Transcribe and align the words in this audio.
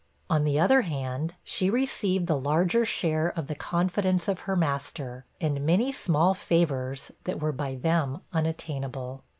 On 0.31 0.45
the 0.45 0.59
other 0.59 0.81
hand, 0.81 1.35
she 1.43 1.69
received 1.69 2.25
the 2.25 2.35
larger 2.35 2.85
share 2.85 3.29
of 3.37 3.45
the 3.45 3.53
confidence 3.53 4.27
of 4.27 4.39
her 4.49 4.55
master, 4.55 5.25
and 5.39 5.63
many 5.63 5.91
small 5.91 6.33
favors 6.33 7.11
that 7.25 7.39
were 7.39 7.51
by 7.53 7.75
them 7.75 8.21
unattainable. 8.33 9.23